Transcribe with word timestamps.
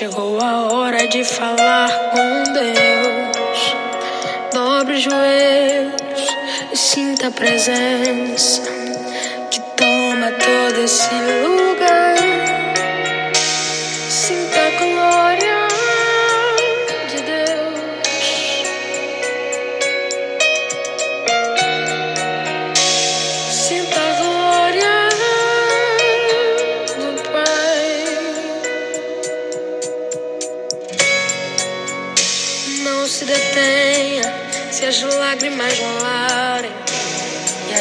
Chegou 0.00 0.38
a 0.40 0.72
hora 0.72 1.06
de 1.08 1.22
falar 1.22 1.90
com 2.10 2.52
Deus. 2.54 3.76
Dobre 4.50 4.94
os 4.94 5.02
joelhos 5.02 6.26
e 6.72 6.76
sinta 6.78 7.26
a 7.26 7.30
presença 7.30 8.62
que 9.50 9.60
toma 9.76 10.32
todo 10.32 10.80
esse 10.82 11.14
lugar. 11.14 11.69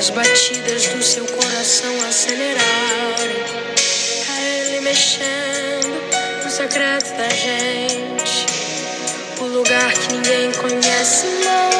As 0.09 0.16
batidas 0.16 0.88
do 0.88 1.04
seu 1.04 1.26
coração 1.26 1.94
acelerarem. 2.08 3.44
É 4.38 4.67
Ele 4.67 4.81
mexendo 4.81 6.44
no 6.44 6.50
secreto 6.50 7.16
da 7.16 7.30
gente, 7.30 8.45
o 9.39 9.45
lugar 9.45 9.94
que 9.94 10.14
ninguém 10.14 10.52
conhece, 10.53 11.28
mas 11.45 11.78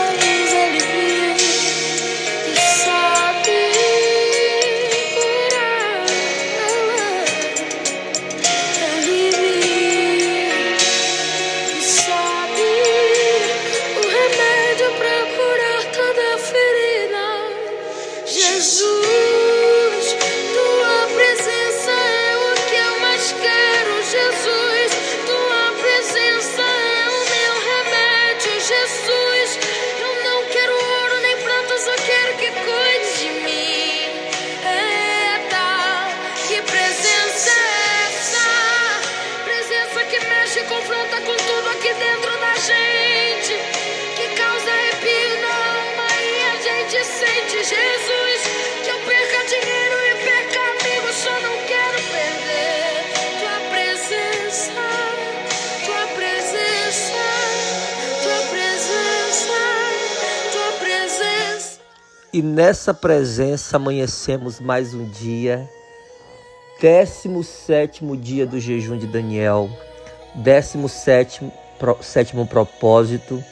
E 62.32 62.42
nessa 62.42 62.94
presença 62.94 63.78
amanhecemos 63.78 64.60
mais 64.60 64.94
um 64.94 65.04
dia, 65.06 65.68
17 66.80 68.06
dia 68.18 68.46
do 68.46 68.60
jejum 68.60 68.98
de 68.98 69.08
Daniel, 69.08 69.68
17 70.36 71.42
pro- 71.80 71.98
sétimo 72.04 72.46
propósito. 72.46 73.44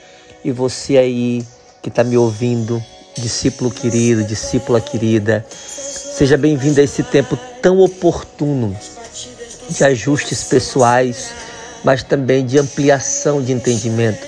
E 0.43 0.51
você 0.51 0.97
aí 0.97 1.43
que 1.81 1.89
está 1.89 2.03
me 2.03 2.17
ouvindo, 2.17 2.81
discípulo 3.17 3.71
querido, 3.71 4.23
discípula 4.23 4.79
querida, 4.79 5.43
seja 5.49 6.37
bem-vindo 6.37 6.79
a 6.79 6.83
esse 6.83 7.01
tempo 7.01 7.35
tão 7.61 7.79
oportuno 7.79 8.77
de 9.69 9.83
ajustes 9.83 10.43
pessoais, 10.43 11.31
mas 11.83 12.03
também 12.03 12.45
de 12.45 12.59
ampliação 12.59 13.41
de 13.41 13.51
entendimento. 13.51 14.25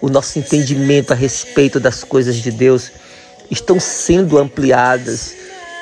O 0.00 0.08
nosso 0.08 0.38
entendimento 0.38 1.12
a 1.12 1.16
respeito 1.16 1.78
das 1.78 2.02
coisas 2.02 2.36
de 2.36 2.50
Deus 2.50 2.90
estão 3.50 3.80
sendo 3.80 4.38
ampliadas 4.38 5.34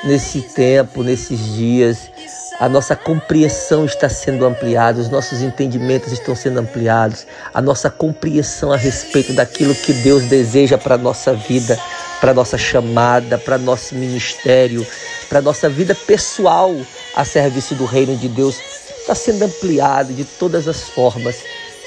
nesse 0.04 0.40
tempo, 0.40 1.02
nesses 1.02 1.38
dias. 1.54 2.10
A 2.58 2.68
nossa 2.68 2.96
compreensão 2.96 3.84
está 3.84 4.08
sendo 4.08 4.44
ampliada, 4.44 5.00
os 5.00 5.08
nossos 5.08 5.42
entendimentos 5.42 6.12
estão 6.12 6.34
sendo 6.34 6.58
ampliados, 6.58 7.24
a 7.54 7.62
nossa 7.62 7.88
compreensão 7.88 8.72
a 8.72 8.76
respeito 8.76 9.32
daquilo 9.32 9.74
que 9.74 9.92
Deus 9.92 10.24
deseja 10.24 10.76
para 10.76 10.96
a 10.96 10.98
nossa 10.98 11.34
vida, 11.34 11.78
para 12.20 12.32
a 12.32 12.34
nossa 12.34 12.58
chamada, 12.58 13.38
para 13.38 13.58
nosso 13.58 13.94
ministério, 13.94 14.84
para 15.28 15.38
a 15.38 15.42
nossa 15.42 15.68
vida 15.68 15.94
pessoal 15.94 16.74
a 17.14 17.24
serviço 17.24 17.76
do 17.76 17.84
reino 17.84 18.16
de 18.16 18.28
Deus 18.28 18.56
está 19.00 19.14
sendo 19.14 19.44
ampliada 19.44 20.12
de 20.12 20.24
todas 20.24 20.68
as 20.68 20.82
formas. 20.82 21.36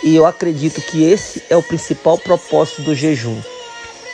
E 0.04 0.16
eu 0.16 0.26
acredito 0.26 0.82
que 0.82 1.04
esse 1.04 1.44
é 1.50 1.56
o 1.56 1.62
principal 1.62 2.18
propósito 2.18 2.82
do 2.82 2.96
jejum. 2.96 3.40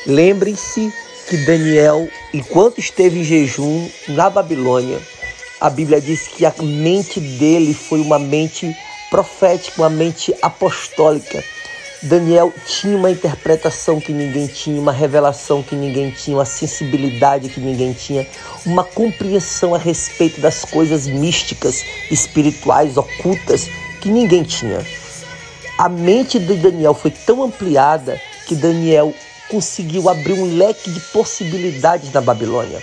Lembrem-se 0.05 0.91
que 1.27 1.37
Daniel, 1.37 2.07
enquanto 2.33 2.79
esteve 2.79 3.19
em 3.19 3.23
jejum 3.23 3.89
na 4.07 4.29
Babilônia, 4.29 4.99
a 5.59 5.69
Bíblia 5.69 5.99
diz 5.99 6.27
que 6.27 6.45
a 6.45 6.53
mente 6.61 7.19
dele 7.19 7.73
foi 7.73 7.99
uma 7.99 8.17
mente 8.17 8.73
profética, 9.09 9.81
uma 9.81 9.89
mente 9.89 10.33
apostólica. 10.41 11.43
Daniel 12.01 12.53
tinha 12.65 12.95
uma 12.95 13.11
interpretação 13.11 13.99
que 13.99 14.13
ninguém 14.13 14.47
tinha, 14.47 14.79
uma 14.79 14.91
revelação 14.93 15.61
que 15.61 15.75
ninguém 15.75 16.11
tinha, 16.11 16.37
uma 16.37 16.45
sensibilidade 16.45 17.49
que 17.49 17.59
ninguém 17.59 17.91
tinha, 17.91 18.25
uma 18.65 18.83
compreensão 18.83 19.75
a 19.75 19.77
respeito 19.77 20.39
das 20.39 20.63
coisas 20.63 21.07
místicas, 21.07 21.83
espirituais, 22.09 22.95
ocultas 22.95 23.67
que 23.99 24.09
ninguém 24.09 24.43
tinha. 24.43 24.85
A 25.77 25.89
mente 25.89 26.39
de 26.39 26.55
Daniel 26.55 26.93
foi 26.93 27.11
tão 27.11 27.43
ampliada 27.43 28.21
que 28.45 28.55
Daniel 28.55 29.13
conseguiu 29.49 30.09
abrir 30.09 30.33
um 30.33 30.57
leque 30.57 30.89
de 30.91 30.99
possibilidades 31.11 32.11
na 32.11 32.21
Babilônia, 32.21 32.81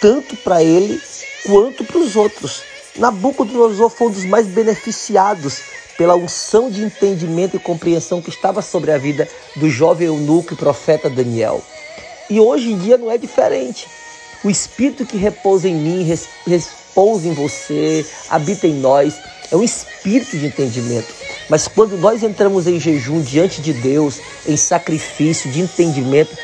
tanto 0.00 0.36
para 0.36 0.62
ele 0.62 1.00
quanto 1.44 1.84
para 1.84 1.98
os 1.98 2.16
outros. 2.16 2.62
Nabucodonosor 2.96 3.90
foi 3.90 4.08
um 4.08 4.10
dos 4.10 4.24
mais 4.24 4.46
beneficiados 4.46 5.60
pela 5.96 6.14
unção 6.14 6.70
de 6.70 6.82
entendimento 6.82 7.56
e 7.56 7.60
compreensão 7.60 8.20
que 8.20 8.30
estava 8.30 8.60
sobre 8.60 8.92
a 8.92 8.98
vida 8.98 9.28
do 9.56 9.68
jovem 9.68 10.08
eunuco 10.08 10.54
e 10.54 10.56
profeta 10.56 11.08
Daniel. 11.08 11.62
E 12.28 12.40
hoje 12.40 12.72
em 12.72 12.78
dia 12.78 12.98
não 12.98 13.10
é 13.10 13.16
diferente. 13.16 13.86
O 14.44 14.50
Espírito 14.50 15.06
que 15.06 15.16
repousa 15.16 15.68
em 15.68 15.74
mim, 15.74 16.02
repousa 16.46 17.28
em 17.28 17.32
você, 17.32 18.06
habita 18.28 18.66
em 18.66 18.74
nós, 18.74 19.14
é 19.50 19.56
um 19.56 19.62
espírito 19.62 20.36
de 20.36 20.46
entendimento. 20.46 21.25
Mas 21.48 21.68
quando 21.68 21.96
nós 21.96 22.22
entramos 22.22 22.66
em 22.66 22.80
jejum 22.80 23.20
diante 23.20 23.60
de 23.60 23.72
Deus, 23.72 24.20
em 24.46 24.56
sacrifício 24.56 25.50
de 25.50 25.60
entendimento, 25.60 26.36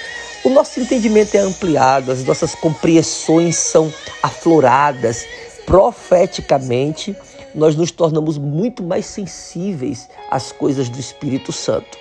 o 0.45 0.49
nosso 0.49 0.81
entendimento 0.81 1.37
é 1.37 1.41
ampliado, 1.41 2.11
as 2.11 2.25
nossas 2.25 2.55
compreensões 2.55 3.57
são 3.57 3.93
afloradas. 4.23 5.25
Profeticamente, 5.65 7.17
nós 7.55 7.77
nos 7.77 7.91
tornamos 7.91 8.39
muito 8.39 8.83
mais 8.83 9.07
sensíveis 9.07 10.09
às 10.31 10.53
coisas 10.53 10.89
do 10.89 10.99
Espírito 10.99 11.53
Santo. 11.53 11.99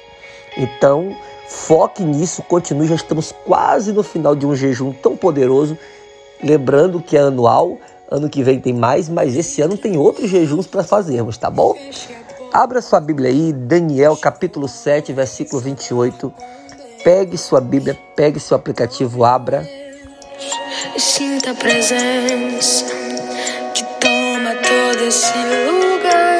Então, 0.57 1.15
foque 1.47 2.03
nisso, 2.03 2.41
continue. 2.43 2.87
Já 2.87 2.95
estamos 2.95 3.33
quase 3.45 3.91
no 3.91 4.03
final 4.03 4.35
de 4.35 4.45
um 4.45 4.55
jejum 4.55 4.91
tão 4.91 5.15
poderoso. 5.15 5.77
Lembrando 6.43 7.01
que 7.01 7.15
é 7.15 7.21
anual, 7.21 7.77
ano 8.09 8.29
que 8.29 8.43
vem 8.43 8.59
tem 8.59 8.73
mais, 8.73 9.07
mas 9.07 9.35
esse 9.35 9.61
ano 9.61 9.77
tem 9.77 9.97
outros 9.97 10.29
jejuns 10.29 10.67
para 10.67 10.83
fazermos, 10.83 11.37
tá 11.37 11.49
bom? 11.49 11.75
Abra 12.53 12.81
sua 12.81 12.99
Bíblia 12.99 13.29
aí, 13.29 13.53
Daniel 13.53 14.17
capítulo 14.17 14.67
7, 14.67 15.13
versículo 15.13 15.61
28. 15.61 16.33
Pegue 17.01 17.37
sua 17.37 17.61
Bíblia, 17.61 17.97
pegue 18.13 18.41
seu 18.41 18.57
aplicativo, 18.57 19.23
abra. 19.23 19.65
E 20.93 20.99
sinta 20.99 21.51
a 21.51 21.55
presença 21.55 22.87
que 23.73 23.85
toma 24.01 24.53
todo 24.55 25.01
esse 25.01 25.31
lugar. 25.65 26.39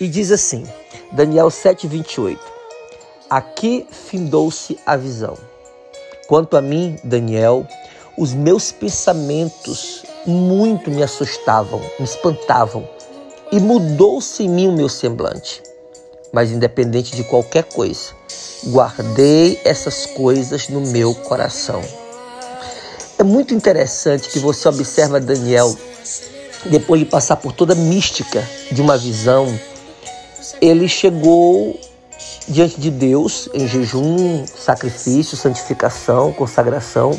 E 0.00 0.08
diz 0.08 0.32
assim, 0.32 0.66
Daniel 1.12 1.50
7, 1.50 1.86
28. 1.86 2.40
Aqui 3.28 3.86
findou-se 3.90 4.78
a 4.86 4.96
visão. 4.96 5.36
Quanto 6.26 6.56
a 6.56 6.62
mim, 6.62 6.98
Daniel, 7.04 7.66
os 8.16 8.32
meus 8.32 8.72
pensamentos 8.72 10.02
muito 10.26 10.90
me 10.90 11.02
assustavam, 11.02 11.80
me 11.98 12.06
espantavam, 12.06 12.88
e 13.52 13.58
mudou-se 13.58 14.42
em 14.42 14.48
mim 14.48 14.68
o 14.68 14.72
meu 14.72 14.88
semblante. 14.88 15.62
Mas 16.32 16.50
independente 16.50 17.16
de 17.16 17.24
qualquer 17.24 17.64
coisa, 17.64 18.12
guardei 18.66 19.60
essas 19.64 20.06
coisas 20.06 20.68
no 20.68 20.80
meu 20.80 21.14
coração. 21.14 21.82
É 23.18 23.22
muito 23.22 23.52
interessante 23.52 24.28
que 24.28 24.38
você 24.38 24.68
observa 24.68 25.20
Daniel 25.20 25.76
depois 26.66 27.00
de 27.00 27.06
passar 27.06 27.36
por 27.36 27.52
toda 27.52 27.72
a 27.72 27.76
mística 27.76 28.46
de 28.70 28.82
uma 28.82 28.98
visão, 28.98 29.58
ele 30.60 30.88
chegou 30.88 31.78
diante 32.46 32.78
de 32.78 32.90
Deus 32.90 33.48
em 33.54 33.66
jejum, 33.66 34.44
sacrifício, 34.46 35.36
santificação, 35.36 36.32
consagração 36.32 37.18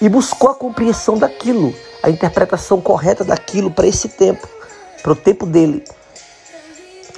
e 0.00 0.08
buscou 0.08 0.50
a 0.50 0.54
compreensão 0.54 1.18
daquilo, 1.18 1.74
a 2.02 2.10
interpretação 2.10 2.80
correta 2.80 3.24
daquilo 3.24 3.70
para 3.70 3.86
esse 3.86 4.08
tempo, 4.08 4.48
para 5.02 5.12
o 5.12 5.16
tempo 5.16 5.46
dele. 5.46 5.84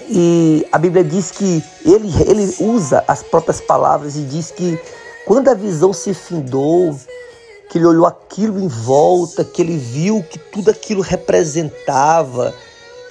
E 0.08 0.66
a 0.72 0.78
Bíblia 0.78 1.04
diz 1.04 1.30
que 1.30 1.62
ele, 1.84 2.10
ele 2.26 2.54
usa 2.58 3.04
as 3.06 3.22
próprias 3.22 3.60
palavras 3.60 4.16
e 4.16 4.22
diz 4.22 4.50
que 4.50 4.78
quando 5.24 5.48
a 5.48 5.54
visão 5.54 5.92
se 5.92 6.12
findou, 6.12 6.98
que 7.70 7.78
ele 7.78 7.86
olhou 7.86 8.06
aquilo 8.06 8.58
em 8.58 8.66
volta, 8.66 9.44
que 9.44 9.62
ele 9.62 9.76
viu 9.76 10.24
que 10.28 10.38
tudo 10.38 10.70
aquilo 10.70 11.00
representava, 11.00 12.52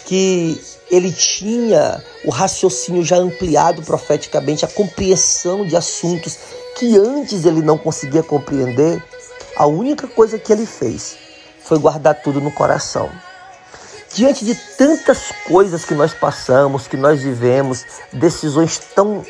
que 0.05 0.59
ele 0.91 1.11
tinha 1.13 2.03
o 2.25 2.29
raciocínio 2.29 3.03
já 3.03 3.15
ampliado 3.15 3.81
profeticamente, 3.83 4.65
a 4.65 4.67
compreensão 4.67 5.65
de 5.65 5.77
assuntos 5.77 6.37
que 6.77 6.97
antes 6.97 7.45
ele 7.45 7.61
não 7.61 7.77
conseguia 7.77 8.23
compreender, 8.23 9.01
a 9.55 9.65
única 9.65 10.07
coisa 10.07 10.37
que 10.37 10.51
ele 10.51 10.65
fez 10.65 11.15
foi 11.63 11.77
guardar 11.77 12.21
tudo 12.21 12.41
no 12.41 12.51
coração. 12.51 13.09
Diante 14.13 14.43
de 14.43 14.55
tantas 14.55 15.31
coisas 15.47 15.85
que 15.85 15.93
nós 15.93 16.13
passamos, 16.13 16.87
que 16.87 16.97
nós 16.97 17.21
vivemos, 17.21 17.85
decisões 18.11 18.79
tão 18.79 19.23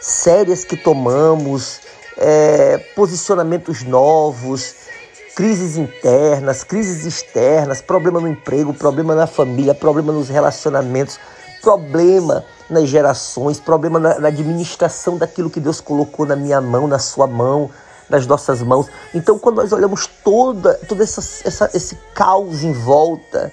sérias 0.00 0.64
que 0.64 0.76
tomamos, 0.76 1.80
é, 2.16 2.78
posicionamentos 2.96 3.82
novos, 3.82 4.74
crises 5.34 5.76
internas, 5.76 6.64
crises 6.64 7.04
externas, 7.04 7.80
problema 7.80 8.20
no 8.20 8.28
emprego, 8.28 8.72
problema 8.72 9.14
na 9.14 9.26
família, 9.26 9.74
problema 9.74 10.12
nos 10.12 10.28
relacionamentos, 10.28 11.18
problema 11.60 12.44
nas 12.68 12.88
gerações, 12.88 13.60
problema 13.60 13.98
na, 13.98 14.18
na 14.18 14.28
administração 14.28 15.16
daquilo 15.18 15.50
que 15.50 15.60
Deus 15.60 15.80
colocou 15.80 16.26
na 16.26 16.36
minha 16.36 16.60
mão, 16.60 16.86
na 16.86 16.98
sua 16.98 17.26
mão, 17.26 17.70
nas 18.08 18.26
nossas 18.26 18.62
mãos. 18.62 18.86
Então, 19.14 19.38
quando 19.38 19.56
nós 19.56 19.72
olhamos 19.72 20.06
toda, 20.24 20.74
todo 20.88 21.02
essa, 21.02 21.20
essa, 21.46 21.70
esse 21.72 21.96
caos 22.14 22.62
em 22.62 22.72
volta, 22.72 23.52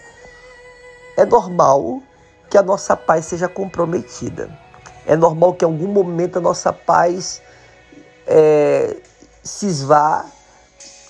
é 1.20 1.26
normal 1.26 2.02
que 2.50 2.58
a 2.58 2.64
nossa 2.64 2.96
paz 2.96 3.26
seja 3.26 3.50
comprometida. 3.50 4.50
É 5.06 5.16
normal 5.16 5.54
que 5.54 5.66
em 5.66 5.68
algum 5.68 5.88
momento 5.88 6.38
a 6.38 6.42
nossa 6.42 6.72
paz 6.72 7.42
é, 8.26 8.98
se 9.44 9.68
esvá, 9.68 10.26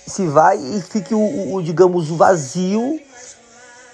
se 0.08 0.26
vai 0.26 0.58
e 0.58 0.82
fique 0.82 1.14
o, 1.14 1.54
o, 1.54 1.62
digamos, 1.62 2.10
o 2.10 2.16
vazio 2.16 3.00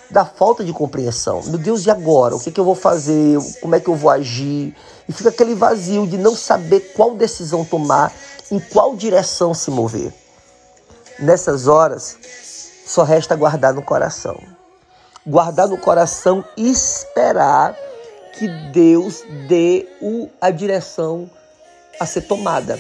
da 0.10 0.24
falta 0.24 0.64
de 0.64 0.72
compreensão. 0.72 1.42
Meu 1.48 1.58
Deus, 1.58 1.86
e 1.86 1.92
agora? 1.92 2.36
O 2.36 2.40
que, 2.40 2.52
que 2.52 2.60
eu 2.60 2.66
vou 2.66 2.76
fazer? 2.76 3.38
Como 3.62 3.76
é 3.76 3.80
que 3.80 3.90
eu 3.90 3.96
vou 3.96 4.10
agir? 4.10 4.74
E 5.10 5.12
fica 5.12 5.30
aquele 5.30 5.54
vazio 5.54 6.08
de 6.08 6.18
não 6.18 6.36
saber 6.36 6.94
qual 6.96 7.16
decisão 7.16 7.66
tomar, 7.66 8.14
em 8.50 8.60
qual 8.60 8.96
direção 8.96 9.54
se 9.54 9.70
mover. 9.70 10.14
Nessas 11.20 11.68
horas, 11.68 12.18
só 12.86 13.04
resta 13.04 13.36
guardar 13.36 13.74
no 13.74 13.82
coração 13.82 14.55
guardar 15.26 15.68
no 15.68 15.78
coração 15.78 16.46
e 16.56 16.70
esperar 16.70 17.76
que 18.38 18.48
Deus 18.72 19.24
dê 19.48 19.88
o, 20.02 20.30
a 20.40 20.52
direção 20.52 21.30
a 22.00 22.06
ser 22.06 22.22
tomada. 22.22 22.80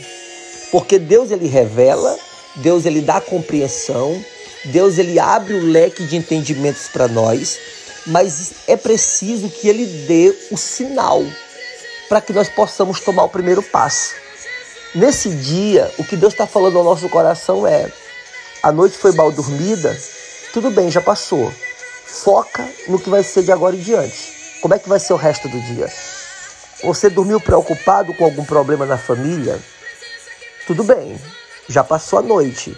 Porque 0.71 1.00
Deus 1.00 1.31
ele 1.31 1.47
revela, 1.47 2.18
Deus 2.57 2.86
ele 2.86 3.01
dá 3.01 3.19
compreensão, 3.19 4.24
Deus 4.65 4.97
ele 4.97 5.18
abre 5.19 5.53
o 5.53 5.65
leque 5.65 6.06
de 6.06 6.18
entendimentos 6.18 6.88
para 6.88 7.07
nós, 7.07 7.57
mas 8.06 8.53
é 8.68 8.75
preciso 8.75 9.50
que 9.50 9.68
ele 9.68 9.86
dê 10.06 10.36
o 10.51 10.57
sinal 10.57 11.24
para 12.07 12.21
que 12.21 12.33
nós 12.33 12.50
possamos 12.50 13.00
tomar 13.00 13.24
o 13.24 13.30
primeiro 13.30 13.63
passo. 13.63 14.13
Nesse 14.94 15.30
dia, 15.30 15.92
o 15.97 16.03
que 16.03 16.15
Deus 16.15 16.33
está 16.33 16.45
falando 16.45 16.77
ao 16.77 16.83
nosso 16.83 17.09
coração 17.09 17.65
é: 17.65 17.92
a 18.62 18.71
noite 18.71 18.97
foi 18.97 19.12
mal 19.13 19.31
dormida, 19.31 19.97
tudo 20.53 20.69
bem, 20.69 20.92
já 20.92 21.01
passou 21.01 21.51
foca 22.06 22.68
no 22.88 23.00
que 23.00 23.10
vai 23.10 23.24
ser 23.24 23.44
de 23.44 23.52
agora 23.52 23.75
em 23.75 23.80
diante. 23.80 24.60
Como 24.62 24.74
é 24.74 24.80
que 24.80 24.88
vai 24.88 25.00
ser 25.00 25.13
o 25.13 25.18
resto 25.18 25.50
do 25.50 25.60
dia? 25.62 25.92
Você 26.84 27.10
dormiu 27.10 27.40
preocupado 27.40 28.13
com 28.13 28.25
algum 28.25 28.46
problema 28.46 28.86
na 28.86 28.98
família? 28.98 29.60
Tudo 30.68 30.84
bem, 30.84 31.19
já 31.68 31.84
passou 31.84 32.19
a 32.19 32.22
noite. 32.22 32.78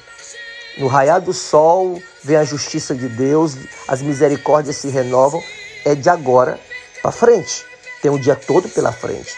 No 0.78 0.88
raiar 0.88 1.22
do 1.22 1.34
sol 1.34 2.02
vem 2.24 2.38
a 2.38 2.44
justiça 2.44 2.94
de 2.94 3.08
Deus, 3.08 3.56
as 3.88 4.02
misericórdias 4.02 4.78
se 4.78 4.90
renovam. 4.90 5.42
É 5.86 5.96
de 5.96 6.10
agora 6.10 6.60
para 7.02 7.12
frente. 7.12 7.66
Tem 8.02 8.12
o 8.12 8.20
dia 8.20 8.36
todo 8.36 8.70
pela 8.70 8.92
frente. 8.92 9.36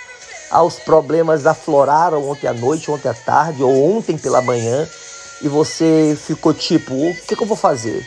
Ah, 0.51 0.63
os 0.63 0.79
problemas 0.79 1.45
afloraram 1.45 2.27
ontem 2.27 2.47
à 2.47 2.53
noite, 2.53 2.89
ontem 2.89 3.07
à 3.07 3.13
tarde 3.13 3.61
ou 3.61 3.95
ontem 3.95 4.17
pela 4.17 4.41
manhã 4.41 4.87
e 5.41 5.47
você 5.47 6.17
ficou 6.19 6.53
tipo: 6.53 6.93
o 6.93 7.15
que, 7.15 7.35
que 7.35 7.43
eu 7.43 7.47
vou 7.47 7.57
fazer? 7.57 8.05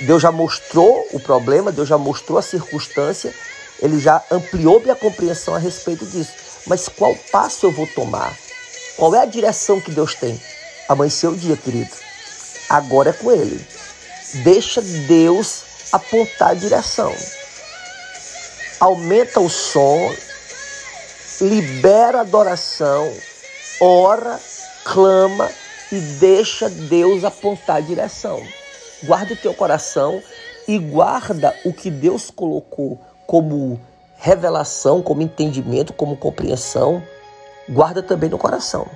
Deus 0.00 0.20
já 0.20 0.30
mostrou 0.30 1.06
o 1.12 1.20
problema, 1.20 1.72
Deus 1.72 1.88
já 1.88 1.96
mostrou 1.96 2.38
a 2.38 2.42
circunstância, 2.42 3.32
ele 3.80 3.98
já 3.98 4.22
ampliou 4.30 4.80
minha 4.80 4.94
compreensão 4.94 5.54
a 5.54 5.58
respeito 5.58 6.04
disso. 6.04 6.32
Mas 6.66 6.88
qual 6.88 7.14
passo 7.32 7.66
eu 7.66 7.72
vou 7.72 7.86
tomar? 7.86 8.36
Qual 8.96 9.14
é 9.14 9.20
a 9.20 9.26
direção 9.26 9.80
que 9.80 9.90
Deus 9.90 10.14
tem? 10.14 10.40
Amanheceu 10.88 11.30
o 11.30 11.36
dia, 11.36 11.56
querido. 11.56 11.90
Agora 12.68 13.10
é 13.10 13.12
com 13.12 13.32
Ele. 13.32 13.64
Deixa 14.42 14.82
Deus 14.82 15.62
apontar 15.92 16.50
a 16.50 16.54
direção. 16.54 17.14
Aumenta 18.80 19.40
o 19.40 19.48
som, 19.48 20.14
libera 21.40 22.18
a 22.18 22.22
adoração, 22.22 23.14
ora, 23.80 24.38
clama 24.84 25.50
e 25.90 25.98
deixa 25.98 26.68
Deus 26.68 27.24
apontar 27.24 27.76
a 27.76 27.80
direção 27.80 28.46
guarda 29.06 29.32
o 29.32 29.36
teu 29.36 29.54
coração 29.54 30.22
e 30.66 30.78
guarda 30.78 31.54
o 31.64 31.72
que 31.72 31.90
Deus 31.90 32.30
colocou 32.30 33.00
como 33.26 33.80
revelação, 34.16 35.00
como 35.02 35.22
entendimento, 35.22 35.92
como 35.92 36.16
compreensão, 36.16 37.02
guarda 37.68 38.02
também 38.02 38.28
no 38.28 38.38
coração. 38.38 38.86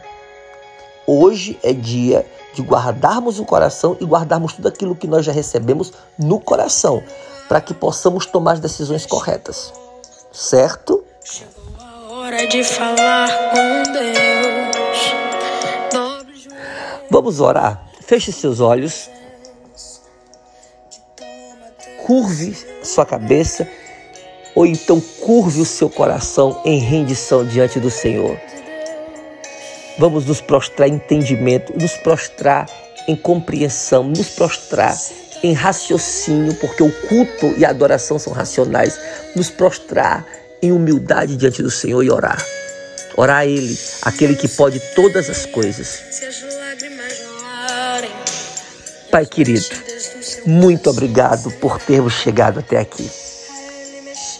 Hoje 1.06 1.58
é 1.62 1.72
dia 1.72 2.26
de 2.54 2.62
guardarmos 2.62 3.38
o 3.38 3.44
coração 3.44 3.96
e 4.00 4.04
guardarmos 4.04 4.52
tudo 4.54 4.68
aquilo 4.68 4.96
que 4.96 5.06
nós 5.06 5.24
já 5.24 5.32
recebemos 5.32 5.92
no 6.18 6.40
coração, 6.40 7.02
para 7.48 7.60
que 7.60 7.74
possamos 7.74 8.26
tomar 8.26 8.52
as 8.52 8.60
decisões 8.60 9.06
corretas. 9.06 9.72
Certo? 10.32 11.04
Chegou 11.24 11.64
a 11.78 12.12
hora 12.12 12.46
de 12.46 12.62
falar 12.62 13.28
com 13.50 13.92
Deus. 13.92 15.14
Vamos 17.10 17.40
orar. 17.40 17.86
Feche 18.00 18.30
seus 18.32 18.60
olhos 18.60 19.10
curve 22.10 22.56
sua 22.82 23.06
cabeça 23.06 23.68
ou 24.52 24.66
então 24.66 25.00
curve 25.00 25.60
o 25.60 25.64
seu 25.64 25.88
coração 25.88 26.60
em 26.64 26.80
rendição 26.80 27.46
diante 27.46 27.78
do 27.78 27.88
Senhor. 27.88 28.36
Vamos 29.96 30.26
nos 30.26 30.40
prostrar 30.40 30.88
em 30.88 30.94
entendimento, 30.94 31.72
nos 31.78 31.92
prostrar 31.98 32.66
em 33.06 33.14
compreensão, 33.14 34.02
nos 34.02 34.28
prostrar 34.30 34.98
em 35.44 35.52
raciocínio, 35.52 36.52
porque 36.54 36.82
o 36.82 36.90
culto 37.06 37.54
e 37.56 37.64
a 37.64 37.70
adoração 37.70 38.18
são 38.18 38.32
racionais, 38.32 38.98
nos 39.36 39.48
prostrar 39.48 40.26
em 40.60 40.72
humildade 40.72 41.36
diante 41.36 41.62
do 41.62 41.70
Senhor 41.70 42.02
e 42.02 42.10
orar. 42.10 42.44
Orar 43.16 43.36
a 43.36 43.46
Ele, 43.46 43.78
aquele 44.02 44.34
que 44.34 44.48
pode 44.48 44.80
todas 44.96 45.30
as 45.30 45.46
coisas. 45.46 46.02
Pai 49.12 49.26
querido, 49.26 49.66
muito 50.46 50.90
obrigado 50.90 51.50
por 51.52 51.78
termos 51.80 52.14
chegado 52.14 52.60
até 52.60 52.78
aqui. 52.78 53.10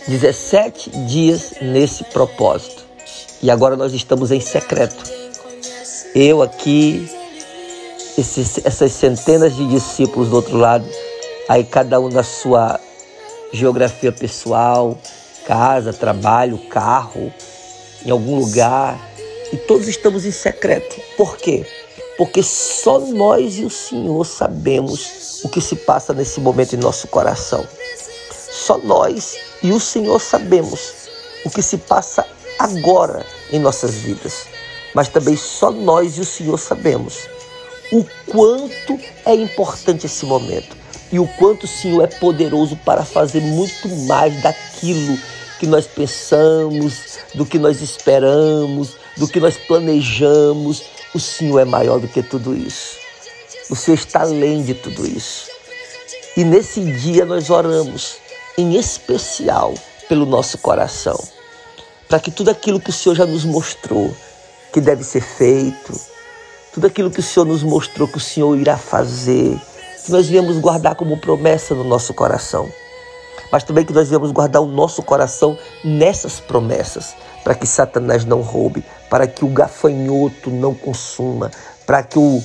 17 0.07 0.91
dias 1.07 1.55
nesse 1.61 2.05
propósito. 2.05 2.85
E 3.43 3.51
agora 3.51 3.77
nós 3.77 3.93
estamos 3.93 4.31
em 4.31 4.41
secreto. 4.41 5.03
Eu 6.15 6.43
aqui, 6.43 7.09
esses, 8.19 8.65
essas 8.65 8.93
centenas 8.93 9.55
de 9.55 9.67
discípulos 9.69 10.29
do 10.29 10.37
outro 10.37 10.57
lado, 10.57 10.87
aí 11.49 11.65
cada 11.65 12.01
um 12.01 12.09
na 12.09 12.23
sua 12.23 12.81
geografia 13.53 14.13
pessoal, 14.13 14.99
casa, 15.47 15.93
trabalho, 15.93 16.59
carro, 16.69 17.33
em 18.05 18.11
algum 18.11 18.39
lugar. 18.39 18.99
E 19.53 19.57
todos 19.57 19.89
estamos 19.89 20.25
em 20.25 20.31
secreto. 20.31 21.01
Por 21.17 21.37
quê? 21.37 21.67
Porque 22.21 22.43
só 22.43 22.99
nós 22.99 23.57
e 23.57 23.65
o 23.65 23.71
Senhor 23.71 24.27
sabemos 24.27 25.41
o 25.43 25.49
que 25.49 25.59
se 25.59 25.75
passa 25.75 26.13
nesse 26.13 26.39
momento 26.39 26.75
em 26.75 26.79
nosso 26.79 27.09
coração. 27.09 27.67
Só 28.31 28.77
nós 28.77 29.39
e 29.63 29.73
o 29.73 29.81
Senhor 29.81 30.21
sabemos 30.21 30.93
o 31.47 31.51
que 31.51 31.63
se 31.63 31.79
passa 31.79 32.27
agora 32.59 33.25
em 33.51 33.59
nossas 33.59 33.95
vidas. 33.95 34.45
Mas 34.95 35.09
também 35.09 35.35
só 35.35 35.71
nós 35.71 36.19
e 36.19 36.21
o 36.21 36.27
Senhor 36.27 36.59
sabemos 36.59 37.27
o 37.91 38.05
quanto 38.27 39.01
é 39.25 39.35
importante 39.35 40.05
esse 40.05 40.27
momento. 40.27 40.77
e 41.11 41.19
o 41.19 41.27
quanto 41.39 41.65
o 41.65 41.69
Senhor 41.69 42.05
é 42.05 42.07
poderoso 42.07 42.77
para 42.85 43.03
fazer 43.03 43.41
muito 43.41 43.89
mais 44.07 44.43
daquilo 44.43 45.19
que 45.59 45.67
nós 45.67 45.87
pensamos, 45.87 47.19
do 47.35 47.47
que 47.47 47.59
nós 47.59 47.81
esperamos, 47.81 48.91
do 49.17 49.27
que 49.27 49.41
nós 49.41 49.57
planejamos. 49.57 50.85
O 51.15 51.19
Senhor 51.19 51.59
é 51.59 51.65
maior 51.65 51.99
do 51.99 52.07
que 52.07 52.23
tudo 52.23 52.55
isso. 52.55 52.97
O 53.69 53.77
Senhor 53.77 53.97
está 53.97 54.21
além 54.21 54.63
de 54.63 54.75
tudo 54.75 55.07
isso. 55.07 55.49
E 56.37 56.45
nesse 56.45 56.81
dia 56.81 57.25
nós 57.25 57.51
oramos, 57.51 58.17
em 58.57 58.77
especial, 58.77 59.75
pelo 60.09 60.25
nosso 60.25 60.59
coração, 60.59 61.19
para 62.09 62.21
que 62.21 62.31
tudo 62.31 62.51
aquilo 62.51 62.81
que 62.81 62.91
o 62.91 62.93
Senhor 62.93 63.15
já 63.15 63.27
nos 63.27 63.45
mostrou 63.45 64.15
que 64.73 64.81
deve 64.81 65.03
ser 65.03 65.21
feito, 65.21 65.93
tudo 66.73 66.87
aquilo 66.87 67.11
que 67.11 67.21
o 67.21 67.23
Senhor 67.23 67.45
nos 67.45 67.63
mostrou 67.63 68.07
que 68.07 68.17
o 68.17 68.21
Senhor 68.21 68.57
irá 68.57 68.77
fazer, 68.77 69.61
que 70.05 70.13
nós 70.13 70.29
viemos 70.29 70.59
guardar 70.59 70.95
como 70.95 71.19
promessa 71.19 71.75
no 71.75 71.85
nosso 71.85 72.15
coração. 72.15 72.71
Mas 73.51 73.65
também 73.65 73.85
que 73.85 73.93
nós 73.93 74.09
viemos 74.09 74.31
guardar 74.31 74.63
o 74.63 74.67
nosso 74.67 75.03
coração 75.03 75.59
nessas 75.85 76.39
promessas, 76.39 77.17
para 77.43 77.55
que 77.55 77.67
Satanás 77.67 78.25
não 78.25 78.41
roube, 78.41 78.85
para 79.09 79.27
que 79.27 79.45
o 79.45 79.49
gafanhoto 79.49 80.51
não 80.51 80.75
consuma, 80.75 81.51
para 81.87 82.03
que 82.03 82.19
o, 82.19 82.43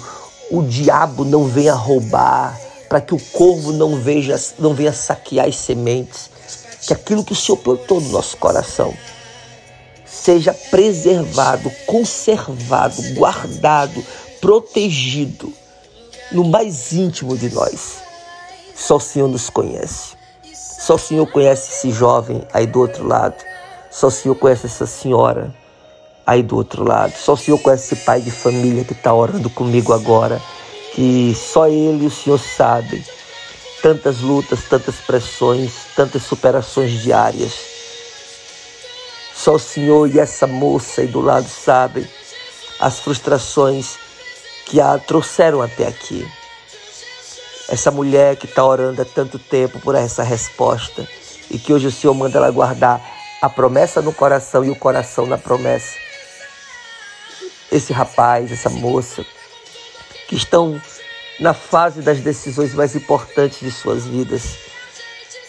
o 0.52 0.64
diabo 0.64 1.26
não 1.26 1.46
venha 1.46 1.74
roubar, 1.74 2.60
para 2.88 3.02
que 3.02 3.14
o 3.14 3.20
corvo 3.20 3.72
não, 3.72 4.00
veja, 4.00 4.40
não 4.58 4.74
venha 4.74 4.94
saquear 4.94 5.48
as 5.48 5.58
sementes, 5.58 6.30
que 6.82 6.94
aquilo 6.94 7.24
que 7.24 7.34
o 7.34 7.36
Senhor 7.36 7.58
plantou 7.58 8.00
no 8.00 8.10
nosso 8.10 8.38
coração 8.38 8.94
seja 10.06 10.54
preservado, 10.72 11.72
conservado, 11.86 13.02
guardado, 13.14 14.04
protegido 14.40 15.54
no 16.32 16.44
mais 16.44 16.94
íntimo 16.94 17.38
de 17.38 17.50
nós. 17.54 17.98
Só 18.76 18.96
o 18.96 19.00
Senhor 19.00 19.28
nos 19.28 19.50
conhece. 19.50 20.16
Só 20.54 20.96
o 20.96 21.00
Senhor 21.00 21.26
conhece 21.28 21.72
esse 21.72 21.92
jovem 21.92 22.42
aí 22.54 22.66
do 22.66 22.80
outro 22.80 23.08
lado. 23.08 23.36
Só 23.96 24.08
o 24.08 24.12
Senhor 24.12 24.36
conhece 24.36 24.66
essa 24.66 24.86
senhora 24.86 25.56
aí 26.28 26.44
do 26.44 26.58
outro 26.58 26.84
lado. 26.84 27.14
Só 27.16 27.34
o 27.34 27.38
Senhor 27.38 27.58
conhece 27.60 27.94
esse 27.94 28.04
pai 28.04 28.20
de 28.20 28.32
família 28.32 28.84
que 28.84 28.94
está 28.94 29.14
orando 29.14 29.50
comigo 29.50 29.94
agora. 29.94 30.42
Que 30.94 31.34
só 31.34 31.68
Ele 31.68 32.04
e 32.04 32.08
o 32.08 32.12
Senhor 32.12 32.40
sabem. 32.40 33.02
Tantas 33.82 34.20
lutas, 34.20 34.64
tantas 34.64 34.96
pressões, 34.96 35.72
tantas 35.96 36.24
superações 36.24 36.92
diárias 36.92 37.76
só 39.46 39.56
o 39.56 39.60
Senhor 39.60 40.10
e 40.10 40.18
essa 40.18 40.48
moça 40.48 41.02
aí 41.02 41.08
do 41.08 41.22
lado 41.22 41.48
sabem 41.48 42.08
as 42.80 43.00
frustrações 43.00 43.96
que 44.66 44.82
a 44.82 44.98
trouxeram 44.98 45.62
até 45.62 45.86
aqui. 45.86 46.28
Essa 47.70 47.92
mulher 47.92 48.38
que 48.38 48.48
está 48.48 48.66
orando 48.66 49.04
há 49.04 49.06
tanto 49.06 49.38
tempo 49.38 49.80
por 49.80 49.94
essa 49.94 50.24
resposta 50.24 51.08
e 51.52 51.60
que 51.60 51.72
hoje 51.72 51.86
o 51.86 51.92
Senhor 51.92 52.16
manda 52.16 52.40
ela 52.40 52.50
guardar 52.50 53.00
a 53.42 53.50
promessa 53.50 54.02
no 54.02 54.14
coração 54.14 54.64
e 54.64 54.70
o 54.70 54.76
coração 54.76 55.26
na 55.26 55.38
promessa. 55.38 55.96
Esse 57.72 57.92
rapaz, 57.92 58.52
essa 58.52 58.70
moça, 58.70 59.26
que 60.28 60.36
estão 60.36 60.82
na 61.40 61.54
fase 61.54 62.02
das 62.02 62.20
decisões 62.20 62.74
mais 62.74 62.96
importantes 62.96 63.60
de 63.60 63.72
suas 63.72 64.06
vidas, 64.06 64.58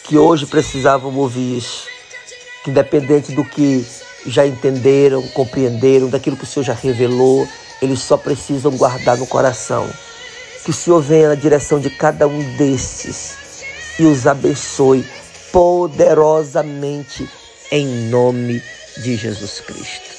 que 0.05 0.19
hoje 0.19 0.47
precisavam 0.47 1.15
ouvir 1.17 1.59
isso 1.59 1.97
que 2.67 2.71
independente 2.71 3.31
do 3.31 3.45
que 3.45 3.87
já 4.27 4.45
entenderam, 4.45 5.23
compreenderam, 5.29 6.09
daquilo 6.09 6.37
que 6.37 6.43
o 6.43 6.47
Senhor 6.47 6.65
já 6.65 6.73
revelou, 6.73 7.47
eles 7.81 8.01
só 8.01 8.17
precisam 8.17 8.73
guardar 8.73 9.17
no 9.17 9.27
coração. 9.27 9.89
Que 10.65 10.71
o 10.71 10.75
Senhor 10.75 11.01
venha 11.01 11.29
na 11.29 11.37
direção 11.37 11.79
de 11.79 11.89
cada 11.91 12.27
um 12.27 12.57
desses 12.57 13.37
e 14.01 14.05
os 14.05 14.27
abençoe 14.27 15.09
poderosamente 15.53 17.31
em 17.71 17.87
nome 18.09 18.63
de 18.99 19.17
Jesus 19.17 19.61
Cristo. 19.61 20.17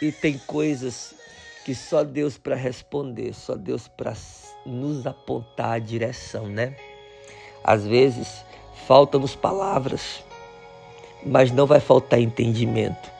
E 0.00 0.12
tem 0.12 0.38
coisas 0.38 1.12
que 1.64 1.74
só 1.74 2.04
Deus 2.04 2.38
para 2.38 2.54
responder, 2.54 3.34
só 3.34 3.56
Deus 3.56 3.88
para 3.88 4.14
nos 4.64 5.06
apontar 5.06 5.72
a 5.72 5.78
direção, 5.78 6.48
né? 6.48 6.76
Às 7.64 7.84
vezes 7.84 8.44
faltam-nos 8.88 9.36
palavras, 9.36 10.24
mas 11.22 11.52
não 11.52 11.66
vai 11.66 11.78
faltar 11.78 12.18
entendimento. 12.18 13.10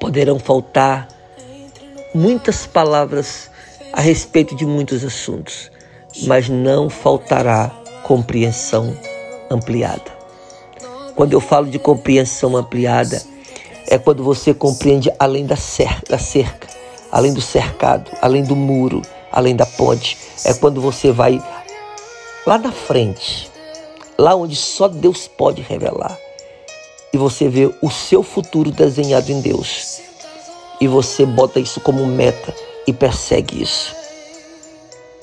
Poderão 0.00 0.40
faltar 0.40 1.06
muitas 2.12 2.66
palavras 2.66 3.48
a 3.92 4.00
respeito 4.00 4.56
de 4.56 4.66
muitos 4.66 5.04
assuntos, 5.04 5.70
mas 6.24 6.48
não 6.48 6.90
faltará 6.90 7.70
compreensão 8.02 8.92
ampliada. 9.48 10.16
Quando 11.14 11.32
eu 11.32 11.40
falo 11.40 11.68
de 11.68 11.78
compreensão 11.78 12.56
ampliada, 12.56 13.22
é 13.86 13.96
quando 13.96 14.24
você 14.24 14.52
compreende 14.52 15.12
além 15.16 15.46
da 15.46 15.54
cerca, 15.54 16.10
da 16.10 16.18
cerca, 16.18 16.66
além 17.12 17.32
do 17.32 17.40
cercado, 17.40 18.10
além 18.20 18.42
do 18.42 18.56
muro, 18.56 19.00
além 19.30 19.54
da 19.54 19.64
ponte. 19.64 20.18
É 20.44 20.52
quando 20.54 20.80
você 20.80 21.12
vai 21.12 21.40
lá 22.44 22.58
na 22.58 22.72
frente, 22.72 23.48
lá 24.18 24.34
onde 24.34 24.56
só 24.56 24.88
Deus 24.88 25.28
pode 25.28 25.62
revelar. 25.62 26.18
E 27.12 27.18
você 27.18 27.48
vê 27.48 27.72
o 27.80 27.90
seu 27.90 28.22
futuro 28.22 28.70
desenhado 28.70 29.30
em 29.30 29.40
Deus. 29.40 30.00
E 30.80 30.86
você 30.86 31.24
bota 31.24 31.58
isso 31.58 31.80
como 31.80 32.04
meta 32.06 32.54
e 32.86 32.92
persegue 32.92 33.62
isso. 33.62 33.94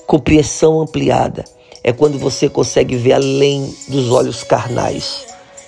Compreensão 0.07 0.81
ampliada 0.81 1.43
é 1.83 1.91
quando 1.91 2.17
você 2.17 2.49
consegue 2.49 2.95
ver 2.95 3.13
além 3.13 3.73
dos 3.87 4.11
olhos 4.11 4.43
carnais 4.43 5.25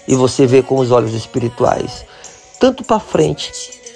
e 0.08 0.16
você 0.16 0.46
vê 0.46 0.62
com 0.62 0.78
os 0.78 0.92
olhos 0.92 1.14
espirituais 1.14 2.06
tanto 2.60 2.84
para 2.84 3.00
frente 3.00 3.52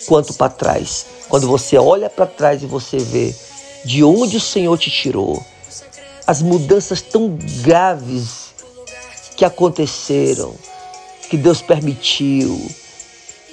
quanto 0.05 0.33
para 0.33 0.50
trás. 0.50 1.05
Quando 1.27 1.48
você 1.48 1.77
olha 1.77 2.09
para 2.09 2.25
trás 2.25 2.63
e 2.63 2.65
você 2.65 2.98
vê 2.98 3.33
de 3.86 4.03
onde 4.03 4.38
o 4.38 4.41
Senhor 4.41 4.77
te 4.77 4.89
tirou, 4.89 5.43
as 6.25 6.41
mudanças 6.41 7.01
tão 7.01 7.38
graves 7.62 8.48
que 9.39 9.46
aconteceram, 9.46 10.53
que 11.29 11.38
Deus 11.38 11.62
permitiu, 11.62 12.60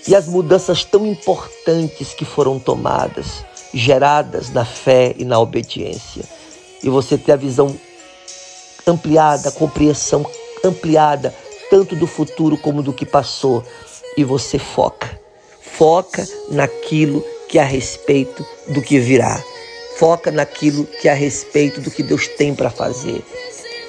e 0.08 0.16
as 0.16 0.26
mudanças 0.26 0.84
tão 0.84 1.06
importantes 1.06 2.12
que 2.12 2.24
foram 2.24 2.58
tomadas, 2.58 3.44
geradas 3.72 4.50
na 4.50 4.64
fé 4.64 5.14
e 5.16 5.24
na 5.24 5.38
obediência. 5.38 6.24
E 6.82 6.90
você 6.90 7.16
ter 7.16 7.30
a 7.30 7.36
visão 7.36 7.72
ampliada, 8.84 9.48
a 9.48 9.52
compreensão 9.52 10.26
ampliada, 10.64 11.32
tanto 11.70 11.94
do 11.94 12.08
futuro 12.08 12.58
como 12.58 12.82
do 12.82 12.92
que 12.92 13.06
passou, 13.06 13.62
e 14.16 14.24
você 14.24 14.58
foca. 14.58 15.16
Foca 15.60 16.26
naquilo 16.50 17.24
que 17.48 17.60
é 17.60 17.62
a 17.62 17.64
respeito 17.64 18.44
do 18.66 18.82
que 18.82 18.98
virá. 18.98 19.40
Foca 19.98 20.32
naquilo 20.32 20.84
que 20.84 21.06
é 21.06 21.12
a 21.12 21.14
respeito 21.14 21.80
do 21.80 21.92
que 21.92 22.02
Deus 22.02 22.26
tem 22.26 22.56
para 22.56 22.70
fazer. 22.70 23.24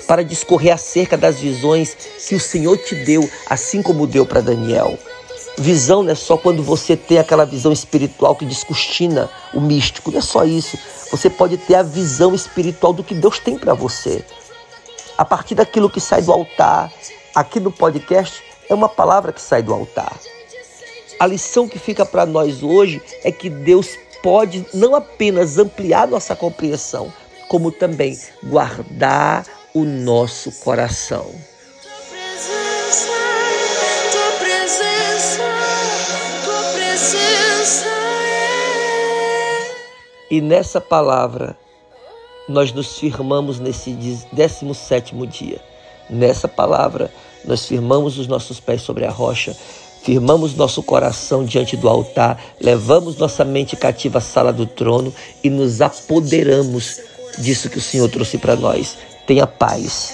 Para 0.08 0.24
discorrer 0.24 0.74
acerca 0.74 1.18
das 1.18 1.40
visões 1.40 1.96
que 2.28 2.36
o 2.36 2.40
Senhor 2.40 2.78
te 2.78 2.96
deu, 2.96 3.30
assim 3.50 3.82
como 3.82 4.08
deu 4.08 4.26
para 4.26 4.42
Daniel. 4.42 4.98
Visão 5.60 6.04
não 6.04 6.12
é 6.12 6.16
só 6.16 6.38
quando 6.38 6.62
você 6.62 6.96
tem 6.96 7.18
aquela 7.18 7.44
visão 7.44 7.72
espiritual 7.72 8.36
que 8.36 8.46
descortina 8.46 9.30
o 9.54 9.60
místico, 9.60 10.12
não 10.12 10.20
é 10.20 10.22
só 10.22 10.46
isso. 10.46 10.78
Você 11.10 11.30
pode 11.30 11.58
ter 11.58 11.76
a 11.76 11.84
visão 11.84 12.36
espiritual 12.36 12.94
do 12.94 13.04
que 13.04 13.16
Deus 13.16 13.40
tem 13.40 13.58
para 13.58 13.74
você. 13.74 14.24
A 15.18 15.26
partir 15.26 15.56
daquilo 15.56 15.90
que 15.90 16.00
sai 16.00 16.22
do 16.22 16.32
altar, 16.32 16.94
aqui 17.34 17.60
no 17.60 17.72
podcast, 17.72 18.44
é 18.70 18.74
uma 18.74 18.88
palavra 18.88 19.34
que 19.34 19.42
sai 19.42 19.64
do 19.64 19.74
altar. 19.74 20.16
A 21.20 21.26
lição 21.26 21.68
que 21.68 21.80
fica 21.80 22.06
para 22.06 22.28
nós 22.28 22.62
hoje 22.62 23.02
é 23.24 23.32
que 23.32 23.50
Deus 23.50 23.90
pode 24.22 24.64
não 24.74 24.94
apenas 24.94 25.58
ampliar 25.58 26.08
nossa 26.08 26.36
compreensão, 26.36 27.12
como 27.48 27.72
também 27.72 28.20
guardar 28.44 29.44
o 29.78 29.86
nosso 29.86 30.52
coração. 30.54 31.30
E 40.32 40.42
nessa 40.42 40.82
palavra 40.82 41.56
nós 42.50 42.74
nos 42.74 42.98
firmamos 42.98 43.60
nesse 43.60 43.92
17 44.34 45.16
dia. 45.28 45.62
Nessa 46.10 46.48
palavra 46.48 47.12
nós 47.46 47.68
firmamos 47.68 48.18
os 48.18 48.26
nossos 48.26 48.60
pés 48.60 48.82
sobre 48.82 49.06
a 49.06 49.12
rocha, 49.12 49.56
firmamos 50.02 50.56
nosso 50.56 50.82
coração 50.82 51.46
diante 51.46 51.78
do 51.78 51.88
altar, 51.88 52.44
levamos 52.60 53.16
nossa 53.18 53.46
mente 53.46 53.76
cativa 53.76 54.18
à 54.18 54.22
sala 54.22 54.52
do 54.52 54.66
trono 54.66 55.14
e 55.44 55.52
nos 55.52 55.82
apoderamos 55.82 57.00
disso 57.38 57.70
que 57.70 57.78
o 57.78 57.82
Senhor 57.82 58.10
trouxe 58.10 58.40
para 58.40 58.56
nós. 58.56 58.98
Tenha 59.28 59.46
paz. 59.46 60.14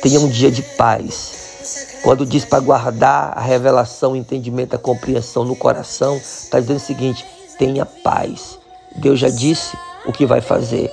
Tenha 0.00 0.18
um 0.18 0.28
dia 0.28 0.50
de 0.50 0.62
paz. 0.62 1.98
Quando 2.02 2.24
diz 2.24 2.44
para 2.44 2.58
guardar 2.58 3.36
a 3.36 3.40
revelação, 3.40 4.12
o 4.12 4.16
entendimento, 4.16 4.74
a 4.74 4.78
compreensão 4.78 5.44
no 5.44 5.54
coração, 5.54 6.16
está 6.16 6.58
dizendo 6.58 6.78
o 6.78 6.80
seguinte: 6.80 7.26
tenha 7.58 7.84
paz. 7.84 8.58
Deus 8.96 9.20
já 9.20 9.28
disse 9.28 9.76
o 10.06 10.12
que 10.12 10.24
vai 10.24 10.40
fazer. 10.40 10.90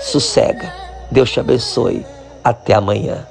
Sossega. 0.00 0.72
Deus 1.10 1.32
te 1.32 1.40
abençoe. 1.40 2.06
Até 2.44 2.74
amanhã. 2.74 3.26